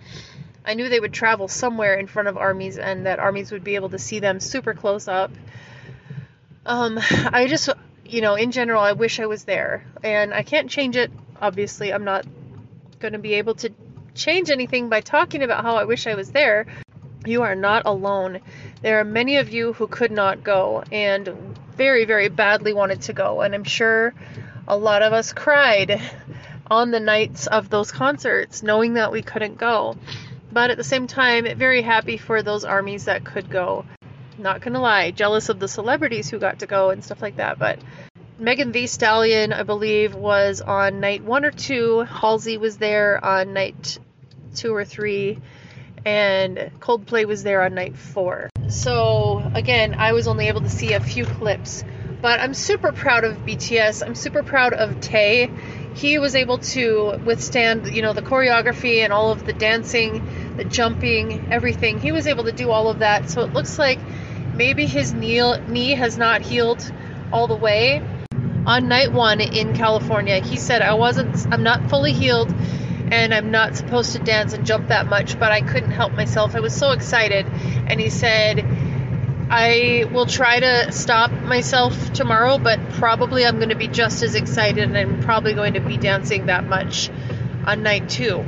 I 0.65 0.75
knew 0.75 0.89
they 0.89 1.01
would 1.01 1.13
travel 1.13 1.49
somewhere 1.49 1.95
in 1.95 2.07
front 2.07 2.29
of 2.29 2.37
armies, 2.37 2.79
and 2.79 3.07
that 3.07 3.19
armies 3.19 3.51
would 3.53 3.65
be 3.65 3.77
able 3.77 3.91
to 3.91 3.99
see 3.99 4.21
them 4.21 4.39
super 4.39 4.75
close 4.75 5.09
up. 5.09 5.33
Um, 6.67 6.99
I 7.01 7.47
just, 7.49 7.69
you 8.05 8.21
know, 8.21 8.35
in 8.35 8.53
general, 8.53 8.83
I 8.83 8.93
wish 8.93 9.19
I 9.19 9.27
was 9.27 9.45
there, 9.45 9.85
and 10.05 10.35
I 10.35 10.43
can't 10.43 10.69
change 10.71 10.97
it. 10.97 11.11
Obviously, 11.41 11.93
I'm 11.93 12.05
not 12.05 12.27
going 13.01 13.15
to 13.15 13.19
be 13.19 13.35
able 13.35 13.55
to 13.57 13.73
change 14.15 14.51
anything 14.51 14.89
by 14.89 15.01
talking 15.01 15.43
about 15.43 15.63
how 15.63 15.77
I 15.77 15.85
wish 15.85 16.07
I 16.07 16.15
was 16.15 16.31
there. 16.33 16.67
You 17.25 17.43
are 17.43 17.55
not 17.55 17.83
alone. 17.87 18.41
There 18.83 18.99
are 18.99 19.05
many 19.05 19.37
of 19.37 19.51
you 19.51 19.73
who 19.73 19.87
could 19.87 20.11
not 20.11 20.43
go 20.43 20.83
and 20.91 21.57
very, 21.77 22.05
very 22.05 22.29
badly 22.29 22.73
wanted 22.73 23.03
to 23.03 23.13
go. 23.13 23.41
And 23.41 23.55
I'm 23.55 23.65
sure 23.65 24.13
a 24.67 24.77
lot 24.77 25.03
of 25.03 25.13
us 25.13 25.33
cried 25.33 26.01
on 26.71 26.91
the 26.91 27.01
nights 27.01 27.47
of 27.47 27.71
those 27.71 27.93
concerts 27.93 28.63
knowing 28.63 28.95
that 28.95 29.13
we 29.13 29.23
couldn't 29.23 29.59
go. 29.59 29.97
But 30.51 30.71
at 30.71 30.77
the 30.77 30.85
same 30.85 31.07
time, 31.07 31.47
very 31.57 31.83
happy 31.83 32.19
for 32.19 32.43
those 32.43 32.65
armies 32.65 33.07
that 33.07 33.25
could 33.25 33.49
go. 33.49 33.85
Not 34.39 34.61
gonna 34.61 34.81
lie, 34.81 35.11
jealous 35.11 35.49
of 35.49 35.61
the 35.61 35.69
celebrities 35.69 36.29
who 36.29 36.39
got 36.39 36.59
to 36.59 36.67
go 36.67 36.91
and 36.91 37.05
stuff 37.05 37.23
like 37.23 37.37
that. 37.37 37.59
But 37.59 37.79
Megan 38.43 38.73
Thee 38.73 38.89
Stallion, 38.89 39.53
I 39.53 39.63
believe, 39.63 40.17
was 40.17 40.61
on 40.61 40.99
night 40.99 41.23
one 41.23 41.45
or 41.45 41.53
two. 41.53 42.01
Halsey 42.01 42.59
was 42.59 42.77
there 42.77 43.25
on 43.25 43.53
night 43.53 44.01
two 44.57 44.75
or 44.75 44.85
three. 44.85 45.39
And 46.05 46.59
Coldplay 46.81 47.25
was 47.25 47.45
there 47.45 47.63
on 47.63 47.75
night 47.75 47.97
four. 47.97 48.51
So, 48.67 49.49
again, 49.55 49.95
I 49.95 50.13
was 50.13 50.27
only 50.27 50.49
able 50.49 50.63
to 50.63 50.69
see 50.69 50.93
a 50.95 50.99
few 50.99 51.25
clips. 51.25 51.85
But 52.21 52.41
I'm 52.41 52.53
super 52.53 52.91
proud 52.91 53.23
of 53.23 53.37
BTS. 53.47 54.05
I'm 54.05 54.17
super 54.17 54.43
proud 54.43 54.73
of 54.73 55.01
Tay. 55.01 55.49
He 55.95 56.19
was 56.19 56.35
able 56.35 56.59
to 56.59 57.21
withstand, 57.25 57.95
you 57.95 58.03
know, 58.03 58.13
the 58.13 58.23
choreography 58.23 59.05
and 59.05 59.13
all 59.13 59.31
of 59.31 59.47
the 59.47 59.53
dancing, 59.53 60.57
the 60.57 60.65
jumping, 60.65 61.53
everything. 61.53 62.01
He 62.01 62.11
was 62.11 62.27
able 62.27 62.43
to 62.45 62.53
do 62.53 62.73
all 62.73 62.89
of 62.89 62.99
that. 62.99 63.31
So 63.31 63.43
it 63.43 63.53
looks 63.53 63.79
like 63.79 64.01
maybe 64.53 64.87
his 64.87 65.13
knee, 65.13 65.57
knee 65.69 65.93
has 65.93 66.19
not 66.19 66.43
healed 66.43 66.93
all 67.33 67.47
the 67.47 67.57
way 67.57 68.03
on 68.67 68.89
night 68.89 69.13
one 69.13 69.41
in 69.41 69.75
California, 69.75 70.41
he 70.41 70.57
said, 70.57 70.83
I 70.83 70.95
wasn't, 70.95 71.47
I'm 71.53 71.63
not 71.63 71.91
fully 71.91 72.13
healed 72.13 72.53
and 73.11 73.35
I'm 73.35 73.51
not 73.51 73.77
supposed 73.77 74.13
to 74.13 74.19
dance 74.21 74.53
and 74.55 74.65
jump 74.65 74.89
that 74.89 75.07
much, 75.07 75.39
but 75.39 75.53
I 75.53 75.61
couldn't 75.61 75.91
help 75.91 76.13
myself. 76.13 76.55
I 76.55 76.61
was 76.61 76.75
so 76.75 76.93
excited. 76.93 77.47
And 77.47 78.01
he 78.01 78.09
said, 78.09 78.65
I 79.51 80.09
will 80.11 80.25
try 80.27 80.61
to 80.61 80.93
stop 80.93 81.31
myself 81.31 82.13
tomorrow, 82.15 82.57
but 82.57 82.81
probably 82.93 83.45
I'm 83.45 83.57
going 83.57 83.69
to 83.69 83.75
be 83.75 83.89
just 83.89 84.23
as 84.23 84.35
excited 84.35 84.85
and 84.85 84.97
I'm 84.97 85.21
probably 85.21 85.53
going 85.53 85.75
to 85.75 85.81
be 85.81 85.99
dancing 85.99 86.47
that 86.47 86.65
much 86.65 87.11
on 87.67 87.83
night 87.83 88.09
two. 88.09 88.45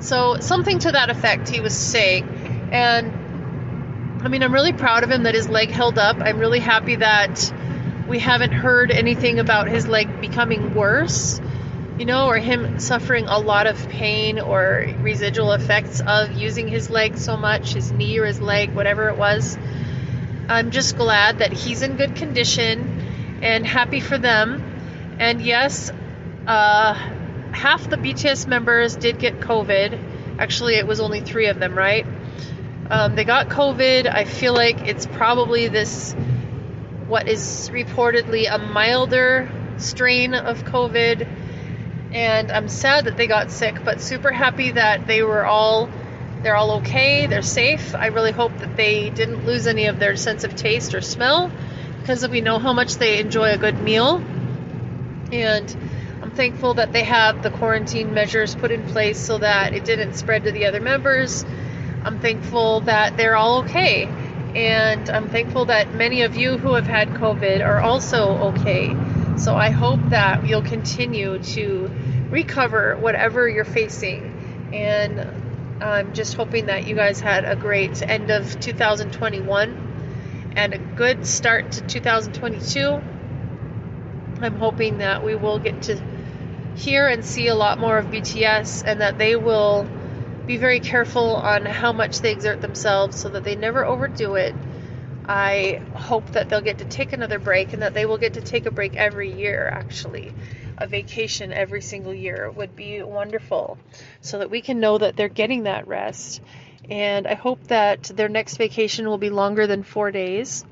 So, 0.00 0.40
something 0.40 0.80
to 0.80 0.92
that 0.92 1.08
effect, 1.08 1.48
he 1.48 1.60
was 1.60 1.72
saying. 1.72 2.28
And 2.72 4.22
I 4.24 4.28
mean, 4.28 4.42
I'm 4.42 4.52
really 4.52 4.72
proud 4.72 5.04
of 5.04 5.10
him 5.10 5.22
that 5.22 5.34
his 5.34 5.48
leg 5.48 5.70
held 5.70 5.98
up. 5.98 6.16
I'm 6.20 6.38
really 6.38 6.58
happy 6.58 6.96
that 6.96 7.52
we 8.08 8.18
haven't 8.18 8.52
heard 8.52 8.90
anything 8.90 9.38
about 9.38 9.68
his 9.68 9.88
leg 9.88 10.20
becoming 10.20 10.74
worse, 10.74 11.40
you 11.98 12.04
know, 12.04 12.26
or 12.26 12.38
him 12.38 12.78
suffering 12.78 13.26
a 13.26 13.38
lot 13.38 13.66
of 13.66 13.88
pain 13.88 14.38
or 14.38 14.86
residual 15.00 15.52
effects 15.52 16.00
of 16.06 16.32
using 16.32 16.68
his 16.68 16.90
leg 16.90 17.16
so 17.16 17.36
much, 17.36 17.72
his 17.72 17.92
knee 17.92 18.18
or 18.18 18.26
his 18.26 18.40
leg, 18.40 18.74
whatever 18.74 19.08
it 19.08 19.16
was. 19.16 19.56
I'm 20.48 20.70
just 20.70 20.96
glad 20.96 21.38
that 21.38 21.52
he's 21.52 21.82
in 21.82 21.96
good 21.96 22.16
condition 22.16 23.40
and 23.42 23.66
happy 23.66 24.00
for 24.00 24.18
them. 24.18 25.16
And 25.18 25.40
yes, 25.40 25.90
uh, 26.46 26.92
half 27.52 27.88
the 27.88 27.96
BTS 27.96 28.46
members 28.46 28.96
did 28.96 29.18
get 29.18 29.40
COVID. 29.40 30.38
Actually, 30.38 30.74
it 30.74 30.86
was 30.86 31.00
only 31.00 31.20
three 31.20 31.46
of 31.46 31.58
them, 31.58 31.76
right? 31.76 32.04
Um, 32.90 33.14
they 33.14 33.24
got 33.24 33.48
COVID. 33.48 34.12
I 34.12 34.24
feel 34.24 34.52
like 34.52 34.86
it's 34.86 35.06
probably 35.06 35.68
this 35.68 36.14
what 37.06 37.28
is 37.28 37.70
reportedly 37.70 38.46
a 38.50 38.58
milder 38.58 39.50
strain 39.78 40.34
of 40.34 40.64
COVID. 40.64 41.26
And 42.12 42.50
I'm 42.50 42.68
sad 42.68 43.06
that 43.06 43.16
they 43.16 43.26
got 43.26 43.50
sick, 43.50 43.84
but 43.84 44.00
super 44.00 44.30
happy 44.30 44.70
that 44.70 45.06
they 45.06 45.22
were 45.22 45.44
all 45.44 45.90
they're 46.42 46.56
all 46.56 46.72
okay, 46.72 47.26
they're 47.26 47.40
safe. 47.40 47.94
I 47.94 48.08
really 48.08 48.30
hope 48.30 48.56
that 48.58 48.76
they 48.76 49.08
didn't 49.08 49.46
lose 49.46 49.66
any 49.66 49.86
of 49.86 49.98
their 49.98 50.14
sense 50.14 50.44
of 50.44 50.54
taste 50.54 50.94
or 50.94 51.00
smell 51.00 51.50
because 52.00 52.28
we 52.28 52.42
know 52.42 52.58
how 52.58 52.74
much 52.74 52.96
they 52.96 53.18
enjoy 53.18 53.52
a 53.52 53.56
good 53.56 53.80
meal. 53.80 54.22
And 55.32 55.76
I'm 56.22 56.32
thankful 56.32 56.74
that 56.74 56.92
they 56.92 57.04
have 57.04 57.42
the 57.42 57.48
quarantine 57.48 58.12
measures 58.12 58.54
put 58.54 58.70
in 58.70 58.86
place 58.88 59.18
so 59.18 59.38
that 59.38 59.72
it 59.72 59.86
didn't 59.86 60.14
spread 60.14 60.44
to 60.44 60.52
the 60.52 60.66
other 60.66 60.80
members. 60.80 61.46
I'm 62.04 62.20
thankful 62.20 62.80
that 62.80 63.16
they're 63.16 63.36
all 63.36 63.60
okay 63.60 64.06
and 64.54 65.10
I'm 65.10 65.28
thankful 65.28 65.64
that 65.66 65.94
many 65.94 66.22
of 66.22 66.36
you 66.36 66.58
who 66.58 66.74
have 66.74 66.86
had 66.86 67.08
COVID 67.08 67.64
are 67.64 67.80
also 67.80 68.52
okay. 68.52 68.94
So 69.36 69.56
I 69.56 69.70
hope 69.70 70.00
that 70.10 70.46
you'll 70.46 70.62
continue 70.62 71.38
to 71.38 71.90
recover 72.30 72.96
whatever 72.96 73.48
you're 73.48 73.64
facing. 73.64 74.70
And 74.72 75.82
I'm 75.82 76.14
just 76.14 76.34
hoping 76.34 76.66
that 76.66 76.86
you 76.86 76.94
guys 76.94 77.20
had 77.20 77.44
a 77.44 77.56
great 77.56 78.00
end 78.00 78.30
of 78.30 78.60
2021 78.60 80.52
and 80.56 80.72
a 80.72 80.78
good 80.78 81.26
start 81.26 81.72
to 81.72 81.80
2022. 81.80 83.02
I'm 84.40 84.56
hoping 84.56 84.98
that 84.98 85.24
we 85.24 85.34
will 85.34 85.58
get 85.58 85.82
to 85.82 86.00
hear 86.76 87.08
and 87.08 87.24
see 87.24 87.48
a 87.48 87.54
lot 87.54 87.78
more 87.78 87.98
of 87.98 88.06
BTS 88.06 88.84
and 88.86 89.00
that 89.00 89.18
they 89.18 89.36
will 89.36 89.88
be 90.46 90.56
very 90.56 90.80
careful 90.80 91.36
on 91.36 91.64
how 91.64 91.92
much 91.92 92.20
they 92.20 92.32
exert 92.32 92.60
themselves 92.60 93.18
so 93.18 93.28
that 93.30 93.44
they 93.44 93.56
never 93.56 93.84
overdo 93.84 94.34
it. 94.34 94.54
I 95.26 95.80
hope 95.94 96.32
that 96.32 96.48
they'll 96.48 96.60
get 96.60 96.78
to 96.78 96.84
take 96.84 97.12
another 97.14 97.38
break 97.38 97.72
and 97.72 97.82
that 97.82 97.94
they 97.94 98.04
will 98.04 98.18
get 98.18 98.34
to 98.34 98.42
take 98.42 98.66
a 98.66 98.70
break 98.70 98.94
every 98.96 99.32
year, 99.32 99.68
actually. 99.72 100.34
A 100.76 100.86
vacation 100.86 101.52
every 101.52 101.80
single 101.80 102.12
year 102.12 102.50
would 102.50 102.76
be 102.76 103.02
wonderful 103.02 103.78
so 104.20 104.38
that 104.40 104.50
we 104.50 104.60
can 104.60 104.80
know 104.80 104.98
that 104.98 105.16
they're 105.16 105.28
getting 105.28 105.62
that 105.62 105.88
rest. 105.88 106.42
And 106.90 107.26
I 107.26 107.34
hope 107.34 107.68
that 107.68 108.02
their 108.02 108.28
next 108.28 108.58
vacation 108.58 109.08
will 109.08 109.18
be 109.18 109.30
longer 109.30 109.66
than 109.66 109.82
four 109.82 110.10
days. 110.10 110.64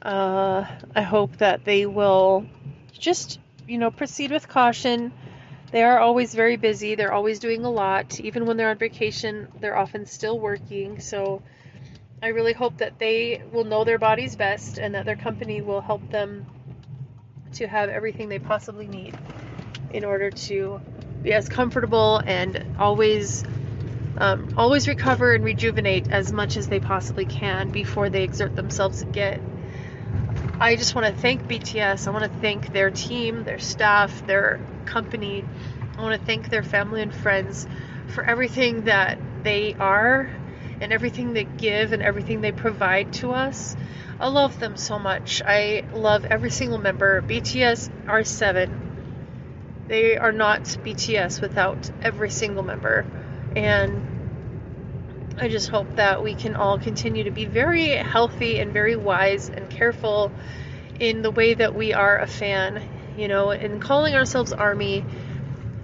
Uh, 0.00 0.64
I 0.94 1.02
hope 1.02 1.36
that 1.38 1.64
they 1.64 1.84
will 1.84 2.46
just, 2.92 3.38
you 3.66 3.76
know, 3.76 3.90
proceed 3.90 4.30
with 4.30 4.48
caution 4.48 5.12
they 5.70 5.82
are 5.82 5.98
always 5.98 6.34
very 6.34 6.56
busy. 6.56 6.94
They're 6.94 7.12
always 7.12 7.38
doing 7.38 7.64
a 7.64 7.70
lot. 7.70 8.18
Even 8.20 8.46
when 8.46 8.56
they're 8.56 8.70
on 8.70 8.78
vacation, 8.78 9.48
they're 9.60 9.76
often 9.76 10.06
still 10.06 10.38
working. 10.38 10.98
So 11.00 11.42
I 12.22 12.28
really 12.28 12.52
hope 12.52 12.78
that 12.78 12.98
they 12.98 13.42
will 13.52 13.64
know 13.64 13.84
their 13.84 13.98
bodies 13.98 14.36
best 14.36 14.78
and 14.78 14.94
that 14.94 15.04
their 15.04 15.16
company 15.16 15.60
will 15.60 15.80
help 15.80 16.10
them 16.10 16.46
to 17.52 17.66
have 17.66 17.88
everything 17.88 18.28
they 18.28 18.38
possibly 18.38 18.86
need 18.86 19.16
in 19.90 20.04
order 20.04 20.30
to 20.30 20.80
be 21.22 21.32
as 21.32 21.48
comfortable 21.48 22.22
and 22.26 22.64
always 22.78 23.44
um, 24.18 24.48
always 24.56 24.88
recover 24.88 25.34
and 25.34 25.44
rejuvenate 25.44 26.10
as 26.10 26.32
much 26.32 26.56
as 26.56 26.68
they 26.68 26.80
possibly 26.80 27.24
can 27.24 27.70
before 27.70 28.10
they 28.10 28.24
exert 28.24 28.56
themselves 28.56 29.02
again. 29.02 29.57
I 30.60 30.74
just 30.74 30.96
want 30.96 31.06
to 31.06 31.20
thank 31.22 31.46
BTS. 31.46 32.08
I 32.08 32.10
want 32.10 32.24
to 32.24 32.40
thank 32.40 32.72
their 32.72 32.90
team, 32.90 33.44
their 33.44 33.60
staff, 33.60 34.26
their 34.26 34.60
company. 34.86 35.44
I 35.96 36.02
want 36.02 36.20
to 36.20 36.26
thank 36.26 36.50
their 36.50 36.64
family 36.64 37.00
and 37.00 37.14
friends 37.14 37.68
for 38.08 38.24
everything 38.24 38.84
that 38.84 39.18
they 39.44 39.74
are 39.74 40.28
and 40.80 40.92
everything 40.92 41.32
they 41.32 41.44
give 41.44 41.92
and 41.92 42.02
everything 42.02 42.40
they 42.40 42.50
provide 42.50 43.12
to 43.14 43.32
us. 43.32 43.76
I 44.18 44.28
love 44.28 44.58
them 44.58 44.76
so 44.76 44.98
much. 44.98 45.42
I 45.46 45.84
love 45.92 46.24
every 46.24 46.50
single 46.50 46.78
member. 46.78 47.22
BTS 47.22 47.88
are 48.08 48.24
seven. 48.24 49.86
They 49.86 50.16
are 50.16 50.32
not 50.32 50.64
BTS 50.64 51.40
without 51.40 51.88
every 52.02 52.30
single 52.30 52.64
member. 52.64 53.06
And 53.54 54.07
I 55.40 55.46
just 55.48 55.68
hope 55.68 55.94
that 55.94 56.20
we 56.20 56.34
can 56.34 56.56
all 56.56 56.78
continue 56.78 57.24
to 57.24 57.30
be 57.30 57.44
very 57.44 57.90
healthy 57.90 58.58
and 58.58 58.72
very 58.72 58.96
wise 58.96 59.48
and 59.48 59.70
careful 59.70 60.32
in 60.98 61.22
the 61.22 61.30
way 61.30 61.54
that 61.54 61.76
we 61.76 61.92
are 61.92 62.18
a 62.18 62.26
fan. 62.26 62.82
You 63.16 63.28
know, 63.28 63.52
in 63.52 63.78
calling 63.78 64.16
ourselves 64.16 64.52
Army, 64.52 65.04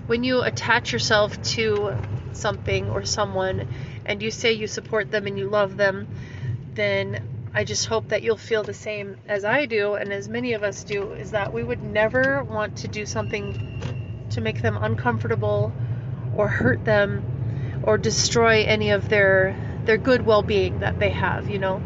when 0.07 0.25
you 0.25 0.43
attach 0.43 0.93
yourself 0.93 1.41
to 1.55 1.95
something 2.33 2.91
or 2.91 3.05
someone 3.05 3.69
and 4.05 4.21
you 4.21 4.33
say 4.33 4.53
you 4.53 4.67
support 4.67 5.13
them 5.13 5.29
and 5.29 5.39
you 5.39 5.49
love 5.49 5.77
them, 5.77 6.09
then 6.75 7.23
I 7.55 7.63
just 7.63 7.87
hope 7.87 8.09
that 8.09 8.25
you'll 8.25 8.37
feel 8.37 8.65
the 8.65 8.75
same 8.75 9.17
as 9.29 9.45
I 9.45 9.67
do 9.67 9.95
and 9.95 10.13
as 10.13 10.29
many 10.29 10.55
of 10.55 10.65
us 10.65 10.83
do 10.83 11.13
is 11.13 11.31
that 11.31 11.53
we 11.53 11.63
would 11.63 11.83
never 11.83 12.43
want 12.43 12.79
to 12.79 12.89
do 12.89 13.07
something 13.07 14.27
to 14.31 14.41
make 14.41 14.61
them 14.63 14.77
uncomfortable 14.81 15.73
or 16.37 16.49
hurt 16.49 16.85
them 16.85 17.34
or 17.85 17.99
destroy 17.99 18.65
any 18.65 18.91
of 18.91 19.09
their 19.09 19.57
their 19.85 19.99
good 19.99 20.25
well-being 20.25 20.81
that 20.81 20.99
they 20.99 21.11
have, 21.11 21.49
you 21.49 21.59
know. 21.59 21.83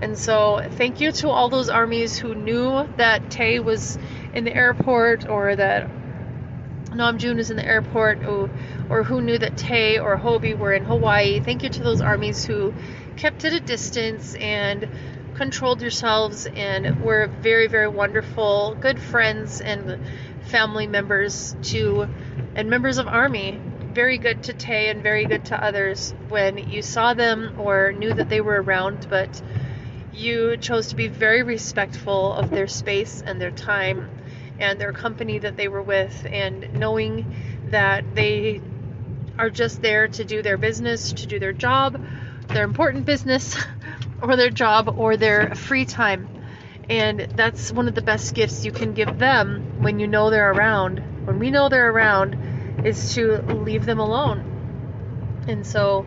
And 0.00 0.18
so, 0.18 0.66
thank 0.72 1.00
you 1.00 1.12
to 1.12 1.28
all 1.28 1.48
those 1.48 1.68
armies 1.68 2.16
who 2.18 2.34
knew 2.34 2.88
that 2.96 3.30
Tay 3.30 3.60
was 3.60 3.98
in 4.34 4.44
the 4.44 4.54
airport 4.54 5.28
or 5.28 5.54
that 5.56 5.88
Namjoon 6.90 7.38
is 7.38 7.50
in 7.50 7.56
the 7.56 7.64
airport, 7.64 8.24
or, 8.24 8.50
or 8.88 9.02
who 9.02 9.20
knew 9.20 9.38
that 9.38 9.56
Tay 9.56 9.98
or 9.98 10.16
Hobi 10.16 10.56
were 10.56 10.72
in 10.72 10.84
Hawaii. 10.84 11.40
Thank 11.40 11.62
you 11.62 11.68
to 11.68 11.82
those 11.82 12.00
armies 12.00 12.44
who 12.44 12.72
kept 13.16 13.44
at 13.44 13.52
a 13.52 13.60
distance 13.60 14.34
and 14.34 14.88
controlled 15.34 15.82
yourselves 15.82 16.46
and 16.46 17.02
were 17.02 17.26
very, 17.40 17.66
very 17.66 17.88
wonderful, 17.88 18.76
good 18.80 18.98
friends 18.98 19.60
and 19.60 20.00
family 20.46 20.86
members 20.86 21.54
to, 21.62 22.08
and 22.54 22.70
members 22.70 22.98
of 22.98 23.06
army. 23.08 23.60
Very 23.96 24.18
good 24.18 24.42
to 24.42 24.52
Tay 24.52 24.90
and 24.90 25.02
very 25.02 25.24
good 25.24 25.46
to 25.46 25.64
others 25.64 26.12
when 26.28 26.58
you 26.58 26.82
saw 26.82 27.14
them 27.14 27.54
or 27.58 27.94
knew 27.94 28.12
that 28.12 28.28
they 28.28 28.42
were 28.42 28.60
around, 28.60 29.06
but 29.08 29.40
you 30.12 30.58
chose 30.58 30.88
to 30.88 30.96
be 30.96 31.08
very 31.08 31.42
respectful 31.42 32.34
of 32.34 32.50
their 32.50 32.66
space 32.66 33.22
and 33.24 33.40
their 33.40 33.50
time 33.50 34.10
and 34.58 34.78
their 34.78 34.92
company 34.92 35.38
that 35.38 35.56
they 35.56 35.68
were 35.68 35.80
with, 35.80 36.26
and 36.30 36.74
knowing 36.74 37.34
that 37.70 38.04
they 38.14 38.60
are 39.38 39.48
just 39.48 39.80
there 39.80 40.08
to 40.08 40.24
do 40.24 40.42
their 40.42 40.58
business, 40.58 41.14
to 41.14 41.26
do 41.26 41.38
their 41.38 41.54
job, 41.54 41.98
their 42.48 42.64
important 42.64 43.06
business, 43.06 43.56
or 44.20 44.36
their 44.36 44.50
job, 44.50 44.94
or 44.98 45.16
their 45.16 45.54
free 45.54 45.86
time. 45.86 46.28
And 46.90 47.20
that's 47.34 47.72
one 47.72 47.88
of 47.88 47.94
the 47.94 48.02
best 48.02 48.34
gifts 48.34 48.62
you 48.62 48.72
can 48.72 48.92
give 48.92 49.18
them 49.18 49.80
when 49.80 50.00
you 50.00 50.06
know 50.06 50.28
they're 50.28 50.52
around. 50.52 50.98
When 51.24 51.38
we 51.38 51.50
know 51.50 51.70
they're 51.70 51.90
around, 51.90 52.36
is 52.84 53.14
to 53.14 53.38
leave 53.42 53.86
them 53.86 53.98
alone. 53.98 55.44
And 55.48 55.66
so, 55.66 56.06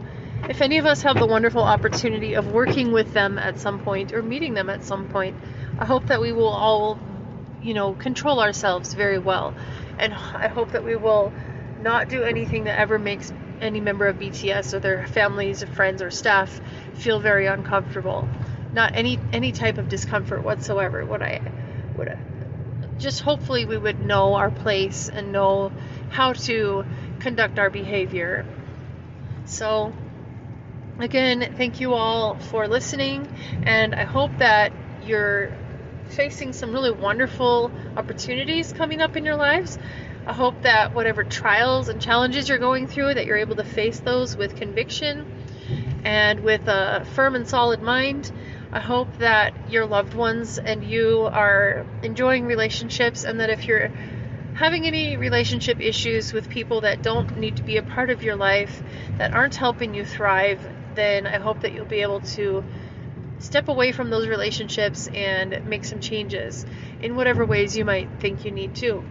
if 0.50 0.62
any 0.62 0.78
of 0.78 0.86
us 0.86 1.02
have 1.04 1.18
the 1.18 1.26
wonderful 1.26 1.64
opportunity 1.64 2.34
of 2.34 2.48
working 2.48 2.92
with 2.92 3.14
them 3.14 3.38
at 3.38 3.60
some 3.60 3.80
point 3.80 4.14
or 4.14 4.22
meeting 4.22 4.54
them 4.54 4.70
at 4.70 4.84
some 4.84 5.08
point, 5.10 5.36
I 5.78 5.86
hope 5.86 6.08
that 6.08 6.22
we 6.22 6.32
will 6.32 6.50
all 6.50 7.00
you 7.62 7.74
know, 7.74 7.94
control 7.94 8.40
ourselves 8.40 8.94
very 8.94 9.20
well. 9.20 9.54
And 9.98 10.14
I 10.14 10.48
hope 10.48 10.72
that 10.72 10.84
we 10.84 10.96
will 10.96 11.34
not 11.82 12.10
do 12.10 12.24
anything 12.24 12.66
that 12.66 12.80
ever 12.80 13.00
makes 13.00 13.32
any 13.62 13.82
member 13.82 14.08
of 14.08 14.18
BTS 14.18 14.74
or 14.74 14.80
their 14.80 15.08
families 15.08 15.64
or 15.64 15.68
friends 15.68 16.02
or 16.02 16.12
staff 16.12 16.62
feel 16.94 17.20
very 17.20 17.48
uncomfortable. 17.48 18.28
Not 18.74 18.96
any 18.96 19.20
any 19.34 19.52
type 19.52 19.78
of 19.78 19.90
discomfort 19.90 20.44
whatsoever. 20.44 21.06
What 21.06 21.22
I 21.22 21.42
would 21.98 22.18
just 23.00 23.22
hopefully 23.22 23.66
we 23.66 23.78
would 23.78 24.00
know 24.06 24.36
our 24.36 24.52
place 24.52 25.10
and 25.10 25.32
know 25.32 25.72
how 26.10 26.34
to 26.34 26.86
conduct 27.20 27.58
our 27.58 27.70
behavior. 27.70 28.46
So 29.46 29.94
again, 31.00 31.54
thank 31.58 31.80
you 31.80 31.94
all 31.94 32.36
for 32.36 32.68
listening 32.68 33.28
and 33.64 33.96
I 33.96 34.04
hope 34.04 34.38
that 34.38 34.72
you're 35.04 35.52
facing 36.10 36.54
some 36.54 36.74
really 36.74 36.92
wonderful 36.92 37.72
opportunities 37.96 38.74
coming 38.74 39.02
up 39.02 39.16
in 39.16 39.26
your 39.26 39.36
lives. 39.36 39.78
I 40.26 40.34
hope 40.34 40.62
that 40.64 40.94
whatever 40.94 41.24
trials 41.24 41.90
and 41.90 42.02
challenges 42.02 42.50
you're 42.50 42.58
going 42.58 42.88
through 42.88 43.16
that 43.16 43.26
you're 43.26 43.38
able 43.38 43.56
to 43.56 43.64
face 43.64 44.00
those 44.00 44.36
with 44.36 44.56
conviction 44.56 45.26
and 46.04 46.42
with 46.42 46.68
a 46.68 47.06
firm 47.14 47.36
and 47.36 47.48
solid 47.48 47.82
mind. 47.82 48.32
I 48.72 48.80
hope 48.80 49.18
that 49.18 49.72
your 49.72 49.88
loved 49.88 50.14
ones 50.14 50.60
and 50.60 50.84
you 50.84 51.28
are 51.32 51.88
enjoying 52.04 52.46
relationships 52.46 53.24
and 53.24 53.40
that 53.40 53.50
if 53.50 53.66
you're 53.66 53.92
having 54.54 54.86
any 54.86 55.18
relationship 55.18 55.80
issues 55.80 56.34
with 56.34 56.50
people 56.50 56.82
that 56.82 57.02
don't 57.02 57.40
need 57.40 57.58
to 57.58 57.64
be 57.64 57.78
a 57.78 57.84
part 57.84 58.12
of 58.12 58.22
your 58.22 58.36
life, 58.36 58.84
that 59.18 59.34
aren't 59.34 59.56
helping 59.56 59.96
you 59.96 60.06
thrive, 60.06 60.60
then 60.94 61.26
I 61.26 61.40
hope 61.40 61.62
that 61.62 61.74
you'll 61.74 61.86
be 61.86 62.02
able 62.02 62.20
to 62.22 62.64
step 63.40 63.70
away 63.70 63.92
from 63.92 64.10
those 64.12 64.28
relationships 64.28 65.08
and 65.08 65.66
make 65.66 65.86
some 65.86 66.00
changes 66.00 66.66
in 67.02 67.16
whatever 67.16 67.46
ways 67.46 67.76
you 67.76 67.86
might 67.86 68.10
think 68.20 68.46
you 68.46 68.52
need 68.52 68.76
to. 68.76 69.04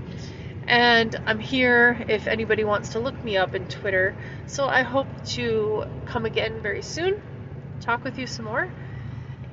And 0.69 1.17
I'm 1.27 1.41
here 1.41 2.05
if 2.09 2.29
anybody 2.29 2.63
wants 2.63 2.91
to 2.91 3.01
look 3.01 3.25
me 3.25 3.37
up 3.39 3.55
in 3.55 3.67
Twitter. 3.67 4.15
So 4.47 4.69
I 4.69 4.83
hope 4.83 5.09
to 5.29 5.85
come 6.05 6.27
again 6.27 6.61
very 6.61 6.83
soon, 6.83 7.21
talk 7.81 8.05
with 8.05 8.19
you 8.19 8.27
some 8.27 8.45
more. 8.45 8.71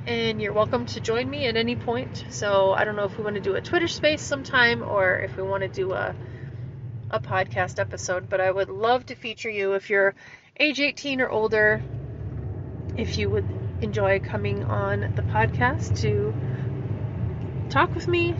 And 0.07 0.41
you're 0.41 0.53
welcome 0.53 0.85
to 0.87 0.99
join 1.01 1.29
me 1.29 1.45
at 1.47 1.55
any 1.55 1.75
point. 1.75 2.25
So 2.29 2.73
I 2.73 2.85
don't 2.85 2.95
know 2.95 3.05
if 3.05 3.17
we 3.17 3.23
want 3.23 3.35
to 3.35 3.41
do 3.41 3.55
a 3.55 3.61
Twitter 3.61 3.87
space 3.87 4.21
sometime 4.21 4.83
or 4.83 5.19
if 5.19 5.37
we 5.37 5.43
want 5.43 5.61
to 5.63 5.69
do 5.69 5.93
a 5.93 6.15
a 7.11 7.19
podcast 7.19 7.79
episode, 7.79 8.29
but 8.29 8.41
I 8.41 8.51
would 8.51 8.69
love 8.69 9.05
to 9.07 9.15
feature 9.15 9.49
you 9.49 9.73
if 9.73 9.89
you're 9.89 10.15
age 10.59 10.79
18 10.79 11.21
or 11.21 11.29
older. 11.29 11.83
If 12.95 13.17
you 13.17 13.29
would 13.29 13.45
enjoy 13.81 14.19
coming 14.19 14.63
on 14.63 15.07
the 15.15 15.23
podcast 15.23 15.93
to 16.01 16.35
talk 17.69 17.93
with 17.95 18.07
me, 18.07 18.35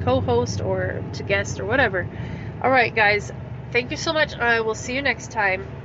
co 0.00 0.20
host, 0.20 0.60
or 0.60 1.02
to 1.12 1.22
guest, 1.22 1.60
or 1.60 1.66
whatever. 1.66 2.08
All 2.60 2.70
right, 2.70 2.94
guys, 2.94 3.30
thank 3.72 3.90
you 3.90 3.96
so 3.96 4.12
much. 4.12 4.34
I 4.38 4.60
will 4.60 4.74
see 4.74 4.94
you 4.94 5.02
next 5.02 5.28
time. 5.32 5.79